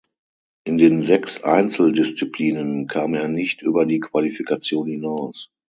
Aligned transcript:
In 0.65 0.79
den 0.79 1.03
sechs 1.03 1.43
Einzeldisziplinen 1.43 2.87
kam 2.87 3.13
er 3.13 3.27
nicht 3.27 3.61
über 3.61 3.85
die 3.85 3.99
Qualifikation 3.99 4.87
hinaus. 4.87 5.51